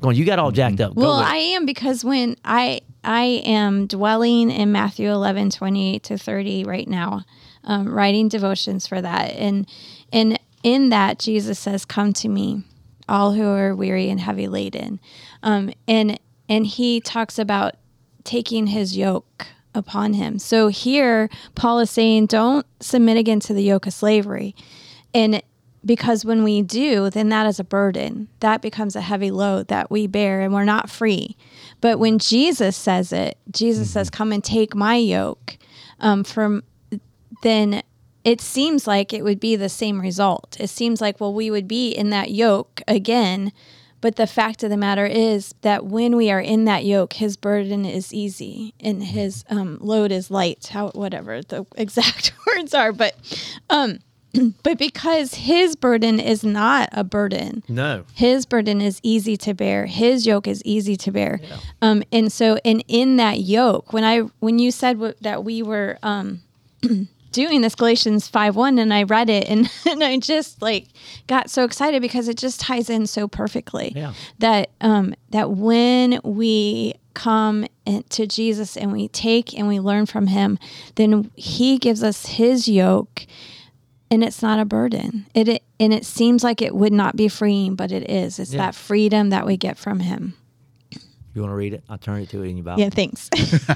[0.00, 0.92] Going, you got all jacked mm-hmm.
[0.92, 0.96] up.
[0.96, 1.12] Well.
[1.12, 6.88] I am because when I I am dwelling in Matthew 11, 28 to 30 right
[6.88, 7.24] now,
[7.64, 9.32] um, writing devotions for that.
[9.32, 9.68] And
[10.12, 12.62] and in that, Jesus says, Come to me,
[13.08, 15.00] all who are weary and heavy laden.
[15.42, 17.74] Um, and and he talks about
[18.24, 20.38] taking his yoke upon him.
[20.38, 24.54] So here, Paul is saying, Don't submit again to the yoke of slavery.
[25.12, 25.42] And
[25.84, 28.28] because when we do, then that is a burden.
[28.40, 31.36] That becomes a heavy load that we bear and we're not free.
[31.84, 35.58] But when Jesus says it, Jesus says, Come and take my yoke,
[36.00, 36.62] um, from
[37.42, 37.82] then
[38.24, 40.56] it seems like it would be the same result.
[40.58, 43.52] It seems like, well, we would be in that yoke again.
[44.00, 47.36] But the fact of the matter is that when we are in that yoke, his
[47.36, 50.68] burden is easy and his um, load is light.
[50.68, 53.14] How whatever the exact words are, but
[53.68, 53.98] um,
[54.62, 58.04] but because his burden is not a burden, no.
[58.14, 59.86] his burden is easy to bear.
[59.86, 61.40] His yoke is easy to bear.
[61.82, 65.62] Um, and so, and in that yoke, when I when you said w- that we
[65.62, 66.42] were um,
[67.32, 70.86] doing this Galatians five one, and I read it, and, and I just like
[71.26, 73.92] got so excited because it just ties in so perfectly.
[73.94, 74.14] Yeah.
[74.38, 77.66] That um, that when we come
[78.08, 80.58] to Jesus and we take and we learn from Him,
[80.96, 83.26] then He gives us His yoke
[84.14, 85.26] and it's not a burden.
[85.34, 88.38] It, it and it seems like it would not be freeing, but it is.
[88.38, 88.66] It's Yeah.
[88.66, 90.34] that freedom that we get from him.
[91.34, 91.82] You want to read it?
[91.88, 92.80] I'll turn it to you in your Bible.
[92.80, 93.28] Yeah, thanks.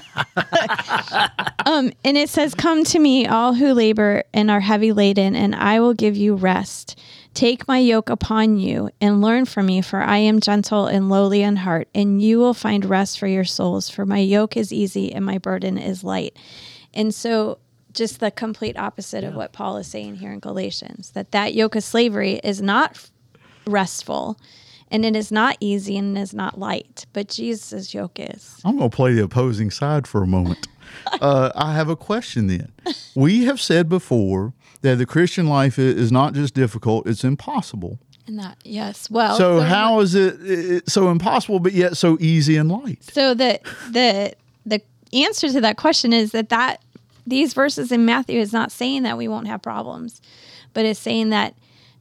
[1.66, 5.54] um, and it says, "Come to me, all who labor and are heavy laden, and
[5.56, 6.98] I will give you rest.
[7.34, 11.42] Take my yoke upon you and learn from me, for I am gentle and lowly
[11.42, 13.90] in heart, and you will find rest for your souls.
[13.90, 16.36] For my yoke is easy and my burden is light."
[16.94, 17.58] And so,
[17.98, 21.74] just the complete opposite of what Paul is saying here in Galatians, that that yoke
[21.74, 23.10] of slavery is not
[23.66, 24.38] restful.
[24.90, 28.58] And it is not easy and it is not light, but Jesus' yoke is.
[28.64, 30.66] I'm going to play the opposing side for a moment.
[31.20, 32.72] uh, I have a question then.
[33.14, 37.98] We have said before that the Christian life is not just difficult, it's impossible.
[38.26, 39.10] And that yes.
[39.10, 43.02] Well, So how is it, it so impossible, but yet so easy and light?
[43.04, 44.34] So the the
[44.66, 44.82] the
[45.12, 46.82] answer to that question is that that
[47.28, 50.20] these verses in Matthew is not saying that we won't have problems,
[50.72, 51.54] but it's saying that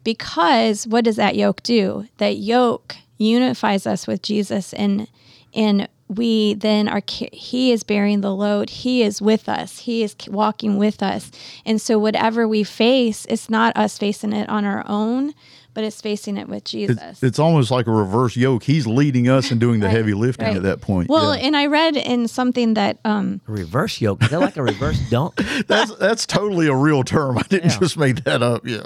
[0.03, 2.07] because what does that yoke do?
[2.17, 5.07] That yoke unifies us with Jesus and
[5.53, 8.69] and we then are he is bearing the load.
[8.69, 9.79] He is with us.
[9.79, 11.31] He is walking with us.
[11.65, 15.33] And so whatever we face it's not us facing it on our own
[15.77, 18.63] but it's facing it with jesus It's, it's almost like a reverse yoke.
[18.63, 20.55] He's leading us and doing the Right, heavy lifting right.
[20.57, 21.07] at that point.
[21.07, 21.45] well Yeah.
[21.45, 24.23] and i read in something that um A reverse yoke.
[24.23, 25.35] Is that like a reverse dunk?
[25.67, 27.37] that's that's totally a real term.
[27.37, 27.79] I didn't Yeah.
[27.79, 28.65] just make that up.
[28.65, 28.81] Yeah.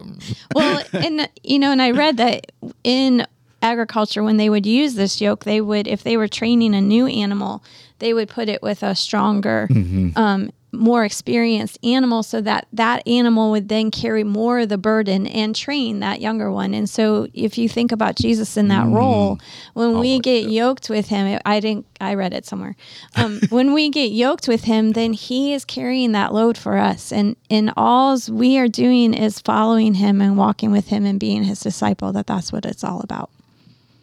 [0.53, 2.51] well and you know and i read that
[2.83, 3.25] in
[3.61, 7.07] agriculture when they would use this yoke they would if they were training a new
[7.07, 7.63] animal
[7.99, 9.69] they would put it with a stronger
[10.17, 15.27] um, more experienced animal so that that animal would then carry more of the burden
[15.27, 16.73] and train that younger one.
[16.73, 19.37] And so if you think about jesus in that role
[19.73, 22.75] when we get yoked with him i didn't i read it somewhere.
[23.15, 27.11] Um, when we get yoked with him then he is carrying that load for us.
[27.11, 31.43] And and alls we are doing is following him and walking with him and being
[31.43, 33.29] his disciple that that's what it's all about.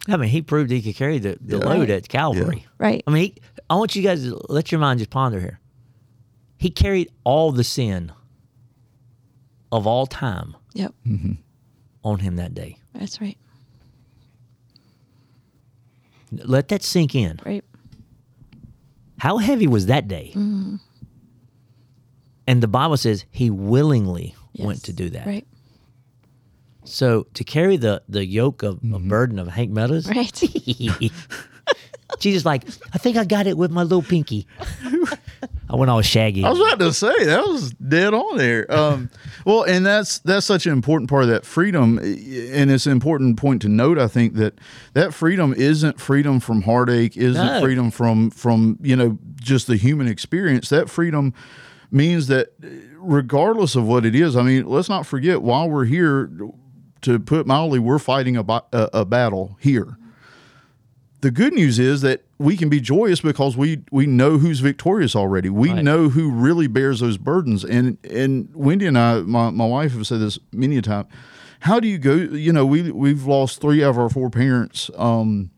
[0.07, 1.65] I mean, he proved he could carry the, the Yeah.
[1.65, 2.65] load at Calvary.
[2.79, 3.03] right.
[3.05, 3.35] I mean, he,
[3.69, 5.59] I want you guys to let your mind just ponder here.
[6.59, 8.11] He carried all the sin
[9.71, 10.93] of all time yep
[12.03, 12.77] on him that day.
[12.93, 13.37] that's right
[16.31, 17.39] Let that sink in.
[17.45, 17.63] right
[19.19, 20.31] How heavy was that day?
[20.35, 20.75] Mm-hmm.
[22.47, 24.65] And the Bible says he willingly Yes.
[24.65, 25.25] went to do that.
[25.27, 25.47] right
[26.83, 30.33] So to carry the the yoke of a burden of Hank Meadows, right
[32.19, 34.47] Jesus like, I think I got it with my little pinky.
[35.69, 36.43] I went all shaggy.
[36.43, 38.71] I was about to say that was dead on there.
[38.73, 39.09] Um,
[39.45, 43.37] well, and that's that's such an important part of that freedom, and it's an important
[43.37, 43.99] point to note.
[43.99, 44.59] I think that
[44.93, 47.61] that freedom isn't freedom from heartache, isn't No.
[47.61, 50.69] freedom from from you know just the human experience.
[50.69, 51.33] That freedom
[51.91, 52.49] means that
[52.97, 56.29] regardless of what it is, I mean, let's not forget while we're here,
[57.01, 59.97] to put mildly, we're fighting a, a, a battle here
[61.21, 65.15] the good news is that we can be joyous because we we know who's victorious
[65.15, 65.49] already.
[65.49, 65.83] We Right.
[65.83, 67.63] know who really bears those burdens.
[67.65, 71.05] And and Wendy and I, my, my wife have said this many a time.
[71.59, 72.13] How do you go?
[72.15, 74.89] You know, we we've lost three out of our four parents.
[74.97, 75.51] Um,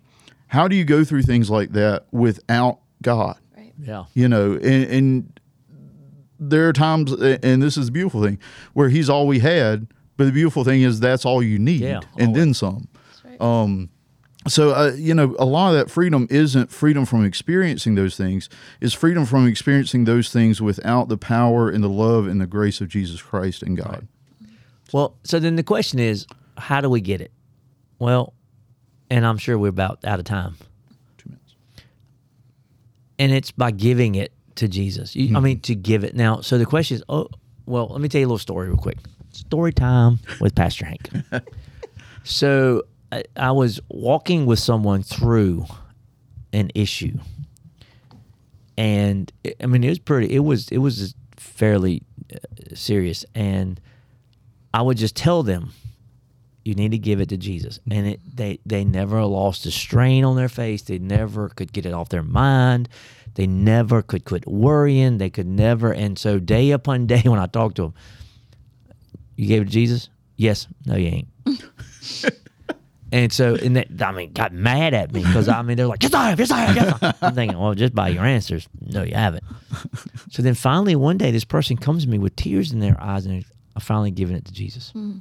[0.48, 3.38] how do you go through things like that without God?
[3.56, 4.06] right yeah.
[4.15, 5.39] You know, and, and
[6.39, 8.39] there are times, and this is the beautiful thing,
[8.74, 9.88] where He's all we had.
[10.17, 13.41] But the beautiful thing is that's all you need, Yeah, and then some that's right
[14.47, 18.49] so uh, you know a lot of that freedom isn't freedom from experiencing those things
[18.80, 22.82] it's freedom from experiencing those things without the power and the love and the grace
[22.82, 24.08] of jesus christ and god
[24.93, 26.25] Well, so then the question is,
[26.58, 27.32] how do we get it?
[27.99, 28.34] Well,
[29.10, 30.56] and I'm sure we're about out of time.
[31.17, 31.54] two minutes
[33.19, 35.15] and it's by giving it to Jesus.
[35.15, 35.62] You, I mean, Mm-hmm.
[35.62, 36.13] to give it.
[36.15, 37.30] Now, so the question is, oh,
[37.65, 38.97] well, let me tell you a little story real quick.
[39.32, 41.10] Story time with Pastor Hank.
[42.23, 42.84] so
[43.36, 45.65] I, was walking with someone through
[46.54, 47.17] an issue,
[48.78, 50.34] and I mean, it was pretty.
[50.34, 52.38] It was it was fairly uh,
[52.74, 53.80] serious, and
[54.74, 55.71] I would just tell them,
[56.63, 57.80] you need to give it to Jesus.
[57.89, 60.84] And it they they never lost a strain on their face.
[60.84, 62.89] They never could get it off their mind.
[63.36, 65.17] They never could quit worrying.
[65.17, 65.91] They could never.
[65.93, 67.93] And so day upon day, when I talked to them,
[69.36, 70.10] you gave it to Jesus?
[70.38, 70.67] Yes.
[70.86, 71.28] No, you ain't.
[73.12, 76.02] and so, and that, I mean, got mad at me because I mean, they're like,
[76.02, 77.00] yes, I have, yes, I have, yes.
[77.02, 79.43] I have." I'm thinking, well, just by your answers, no, you haven't.
[80.30, 83.26] so then finally, one day, this person comes to me with tears in their eyes,
[83.26, 83.43] and
[83.76, 84.91] I finally giving it to Jesus.
[84.91, 85.19] Hmm.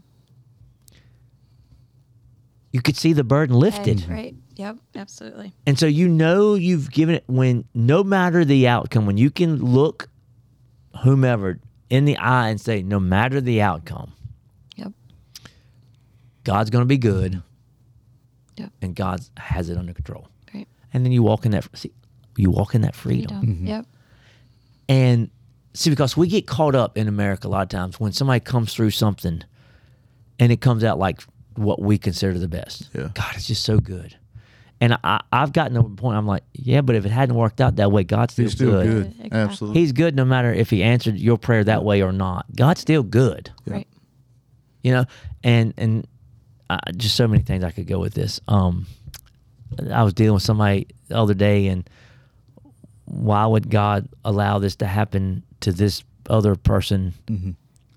[2.72, 4.02] You could see the burden lifted.
[4.02, 8.68] right, right yep absolutely And so you know you've given it when no matter the
[8.68, 10.08] outcome, when you can look
[11.02, 14.12] whomever in the eye and say, no matter the outcome,
[14.76, 14.92] yep
[16.44, 17.42] God's going to be good
[18.60, 18.72] Yep.
[18.82, 20.28] and God has it under control.
[20.54, 21.92] right And then you walk in that see,
[22.36, 23.40] you walk in that freedom.
[23.40, 23.66] freedom mm-hmm.
[23.66, 23.86] yep
[24.88, 25.30] And
[25.74, 28.74] see, because we get caught up in America a lot of times when somebody comes
[28.74, 29.42] through something
[30.38, 31.22] and it comes out like
[31.54, 32.88] what we consider the best.
[32.94, 33.08] Yeah.
[33.14, 34.16] God, it's just so good.
[34.82, 37.60] And I, I've gotten to a point I'm like, yeah, but if it hadn't worked
[37.60, 38.86] out that way, God's still, he's still good.
[38.86, 39.38] good, Exactly.
[39.38, 42.46] absolutely He's good no matter if he answered your prayer that way or not.
[42.56, 43.50] God's still good.
[43.66, 43.86] right
[44.82, 45.04] You know,
[45.44, 46.06] and and
[46.70, 48.40] uh, just so many things I could go with this.
[48.46, 48.86] Um,
[49.92, 51.88] I was dealing with somebody the other day, and
[53.06, 57.12] why would God allow this to happen to this other person?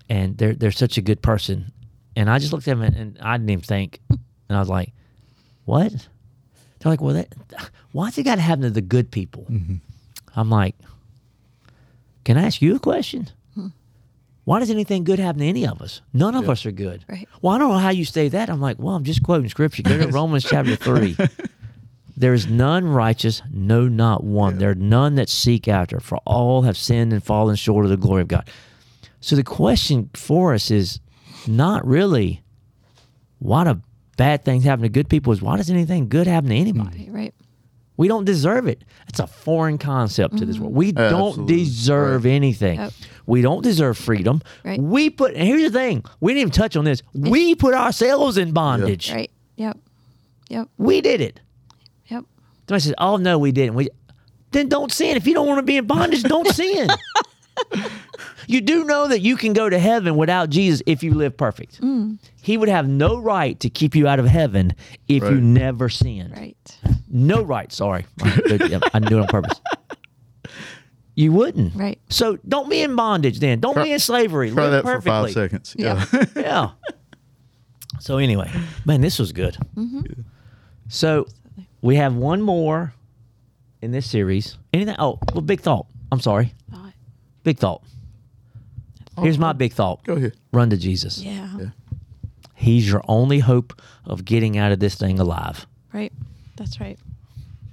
[0.08, 1.72] And they're they're such a good person,
[2.16, 4.00] and I just looked at him and, and I didn't even think
[4.48, 4.92] And I was like,
[5.64, 5.90] what?
[5.92, 7.34] They're like, well, that,
[7.92, 9.46] why's it got to happen to the good people?
[10.36, 10.74] I'm like,
[12.24, 13.28] can I ask you a question?
[14.44, 16.02] Why does anything good happen to any of us?
[16.12, 17.04] None of us are good.
[17.08, 17.26] Right.
[17.40, 18.50] Well, I don't know how you say that.
[18.50, 19.82] I'm like, well, I'm just quoting scripture.
[19.82, 21.16] Go to Romans chapter 3.
[22.16, 24.58] There is none righteous, no, not one.
[24.58, 27.96] There are none that seek after, for all have sinned and fallen short of the
[27.96, 28.48] glory of God.
[29.20, 31.00] So the question for us is
[31.48, 32.42] not really
[33.38, 33.80] why do
[34.16, 37.08] bad things happen to good people, is why does anything good happen to anybody?
[37.10, 37.34] Right.
[37.94, 37.98] Right.
[37.98, 38.82] We don't deserve it.
[39.08, 40.64] It's a foreign concept to this mm-hmm.
[40.64, 40.74] world.
[40.74, 41.56] We don't Absolutely.
[41.56, 42.80] deserve anything.
[42.80, 42.92] Yep.
[43.26, 44.42] We don't deserve freedom.
[44.64, 44.80] Right.
[44.80, 47.02] We put, and here's the thing we didn't even touch on this.
[47.14, 49.12] We put ourselves in bondage.
[49.12, 49.30] Right.
[49.56, 49.78] Yep.
[50.48, 50.68] Yep.
[50.78, 51.40] We did it.
[52.06, 52.24] Yep.
[52.68, 53.88] Somebody says, "Oh no, we didn't." We
[54.50, 55.16] then don't sin.
[55.16, 56.88] If you don't want to be in bondage, don't sin.
[58.46, 61.80] You do know that you can go to heaven without Jesus if you live perfect.
[61.80, 62.18] Mm.
[62.42, 64.74] He would have no right to keep you out of heaven
[65.08, 66.36] if you never sinned.
[66.36, 66.78] Right.
[67.08, 67.72] No right.
[67.72, 69.60] Sorry, I didn't do it on purpose.
[71.16, 71.74] You wouldn't.
[71.76, 72.00] Right.
[72.08, 73.38] So don't be in bondage.
[73.38, 74.50] Then don't Try- be in slavery.
[74.50, 75.74] Try Live that for five seconds.
[75.78, 76.04] Yeah.
[76.12, 76.24] Yeah.
[76.36, 76.70] Yeah.
[78.00, 78.50] So anyway,
[78.84, 79.56] man, this was good.
[79.76, 80.22] Mm-hmm.
[80.88, 81.26] So
[81.80, 82.92] we have one more
[83.80, 84.58] in this series.
[84.72, 84.96] Anything?
[84.98, 85.86] Oh, well, big thought.
[86.10, 86.52] I'm sorry.
[86.70, 86.83] Thought.
[87.44, 87.82] Big thought.
[89.20, 90.02] Here's my big thought.
[90.04, 90.34] Go ahead.
[90.52, 91.18] Run to Jesus.
[91.22, 91.48] Yeah.
[91.58, 91.66] Yeah.
[92.56, 95.66] He's your only hope of getting out of this thing alive.
[95.92, 96.12] Right.
[96.56, 96.98] That's right.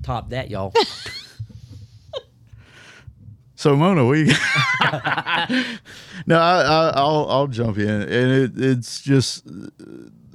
[0.03, 0.73] Top that, y'all.
[3.55, 4.23] So Mona, we
[6.25, 9.45] no, I, I, I'll I'll jump in, and it, it's just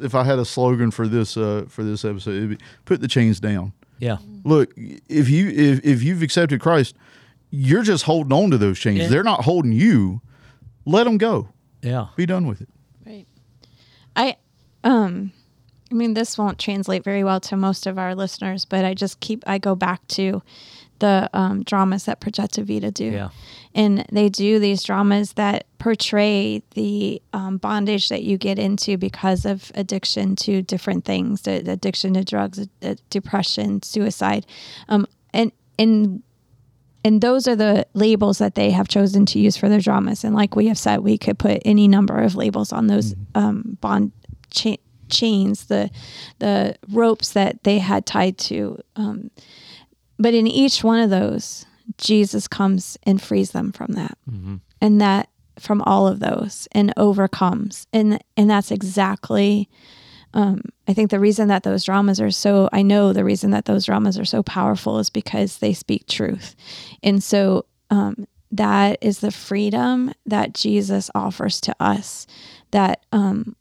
[0.01, 3.09] if I had a slogan for this uh, for this episode, it'd be put the
[3.09, 3.73] chains down.
[3.99, 4.19] yeah.
[4.45, 6.95] Look, if you if, if you've accepted Christ,
[7.51, 8.99] you're just holding on to those chains.
[8.99, 9.09] Yeah.
[9.09, 10.21] They're not holding you.
[10.85, 11.49] Let them go.
[11.83, 12.09] Yeah.
[12.17, 12.69] Be done with it.
[13.05, 13.27] Right.
[14.15, 14.37] I
[14.85, 15.33] um
[15.91, 19.21] I mean this won't translate very well to most of our listeners, but I just
[19.21, 20.43] keep I go back to
[20.99, 23.05] the um, dramas that Projecta Vita do.
[23.05, 23.29] Yeah.
[23.75, 29.45] And they do these dramas that portray the um, bondage that you get into because
[29.45, 34.47] of addiction to different things, the, the addiction to drugs, uh, depression, suicide.
[34.89, 36.23] Um, and and
[37.07, 40.25] and those are the labels that they have chosen to use for their dramas.
[40.25, 43.79] And like we have said, we could put any number of labels on those um,
[43.81, 44.11] bond
[44.51, 45.89] cha- chains, the
[46.41, 48.81] the ropes that they had tied to.
[48.97, 49.31] Um,
[50.19, 51.65] but in each one of those,
[51.97, 54.19] Jesus comes and frees them from that,
[54.81, 55.29] and that
[55.61, 57.87] from all of those, and overcomes.
[57.93, 59.69] And and that's exactly.
[60.37, 63.65] Um, I think the reason that those dramas are so, I know the reason that
[63.65, 66.55] those dramas are so powerful is because they speak truth.
[67.03, 72.27] And so um, that is the freedom that Jesus offers to us
[72.73, 73.57] that um,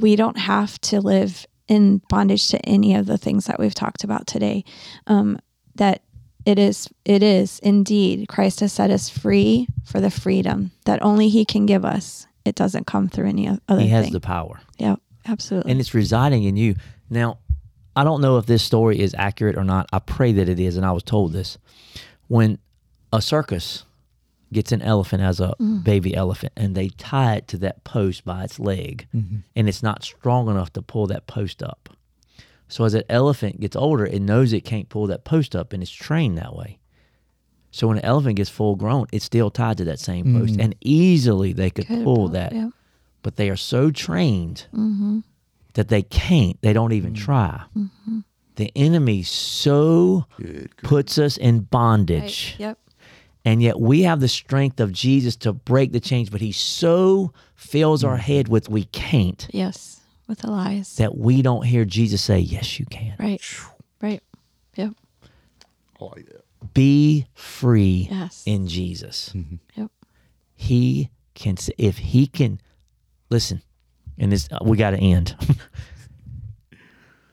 [0.00, 4.02] we don't have to live in bondage to any of the things that we've talked
[4.02, 4.64] about today.
[5.06, 5.38] Um,
[5.74, 6.02] that
[6.46, 11.28] it is, it is indeed Christ has set us free for the freedom that only
[11.28, 12.26] He can give us.
[12.46, 14.14] It doesn't come through any other He has thing.
[14.14, 14.60] the power.
[14.78, 14.96] yeah,
[15.28, 15.70] absolutely.
[15.70, 16.74] and it's residing in you.
[17.10, 17.38] Now,
[17.94, 19.88] I don't know if this story is accurate or not.
[19.92, 21.58] I pray that it is, and I was told this.
[22.28, 22.58] When
[23.12, 23.84] a circus
[24.52, 25.82] gets an elephant as a mm.
[25.84, 29.38] baby elephant and they tie it to that post by its leg, mm-hmm.
[29.56, 31.88] and it's not strong enough to pull that post up.
[32.68, 35.82] So as that elephant gets older, it knows it can't pull that post up, and
[35.82, 36.78] it's trained that way.
[37.70, 40.60] So when an elephant gets full grown, it's still tied to that same post, mm-hmm.
[40.60, 42.68] and easily they could Could pull pull- that yeah.
[43.28, 45.18] But they are so trained mm-hmm.
[45.74, 46.58] that they can't.
[46.62, 47.24] They don't even mm-hmm.
[47.26, 47.62] try.
[47.76, 48.20] Mm-hmm.
[48.56, 50.70] The enemy so Good.
[50.78, 51.70] puts us in Right.
[51.70, 52.78] bondage, Yep.
[53.44, 56.30] and yet we have the strength of Jesus to break the chains.
[56.30, 58.20] But he so fills our mm.
[58.20, 60.00] head with we can't Yes.
[60.26, 60.96] With the lies.
[60.96, 63.42] that we don't hear Jesus say, "Yes, you can." Right.
[64.00, 64.22] Right.
[64.76, 64.94] Yep.
[66.00, 66.72] I like that.
[66.72, 68.42] Be free Yes.
[68.46, 69.34] in Jesus.
[69.76, 69.90] Yep.
[70.56, 71.58] He can.
[71.58, 72.58] s- If he can,
[73.30, 73.62] listen,
[74.18, 75.36] and this we got to end.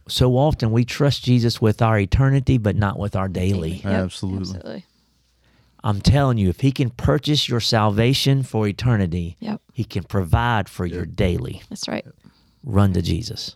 [0.08, 3.76] so often we trust Jesus with our eternity, but not with our daily.
[3.78, 3.86] Yep.
[3.86, 4.42] Absolutely.
[4.56, 4.86] Absolutely.
[5.84, 9.62] I'm telling you, if he can purchase your salvation for eternity, Yep.
[9.74, 11.62] he can provide for your daily.
[11.70, 12.06] That's right.
[12.64, 13.56] Run to Jesus.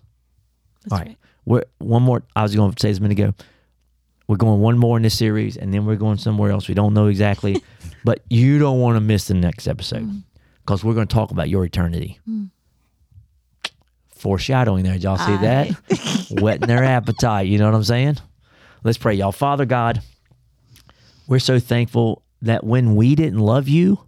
[0.83, 1.07] That's All right.
[1.07, 1.17] right.
[1.45, 2.21] We're, one more.
[2.35, 3.33] I was going to say this a minute ago.
[4.27, 6.67] We're going one more in this series, and then we're going somewhere else.
[6.67, 7.63] We don't know exactly,
[8.03, 10.23] but you don't want to miss the next episode Mm.
[10.69, 12.19] Because we're going to talk about your eternity.
[12.25, 12.43] Hmm.
[14.11, 14.93] Foreshadowing there.
[14.93, 15.71] Did y'all see that?
[16.39, 17.47] Whetting their appetite.
[17.47, 18.17] You know what I'm saying?
[18.83, 19.31] Let's pray, y'all.
[19.31, 20.03] Father God,
[21.27, 24.05] we're so thankful that when we didn't love you,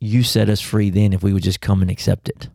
[0.00, 2.48] you set us free then if we would just come and accept it.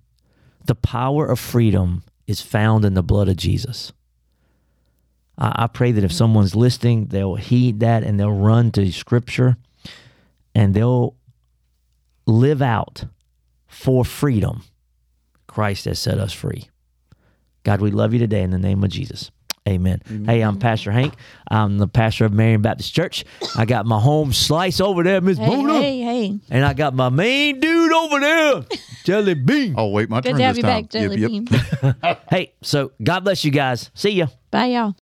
[0.65, 3.93] The power of freedom is found in the blood of Jesus.
[5.37, 6.17] I, I pray that if hmm.
[6.17, 9.57] someone's listening, they'll heed that and they'll run to Scripture
[10.55, 11.15] and they'll
[12.29, 13.03] live out
[13.67, 14.63] for freedom.
[15.47, 16.69] Christ has set us free.
[17.63, 19.31] God, we love you today in the name of Jesus.
[19.67, 20.01] Amen.
[20.25, 21.13] Hey, I'm Pastor Hank.
[21.51, 23.23] I'm the pastor of Marion Baptist Church.
[23.53, 25.73] I got my home slice over there, Miss Hey, Mona.
[25.73, 26.39] hey, hey.
[26.49, 28.63] And I got my main dude over there,
[29.03, 29.75] Jelly Bean.
[29.77, 30.81] I'll wait my Good turn to have this you time.
[30.83, 31.93] back, Jelly Yep, yep.
[32.01, 32.15] Bean.
[32.31, 33.91] Hey, so God bless you guys.
[33.93, 34.27] See ya.
[34.49, 34.95] Bye, y'all.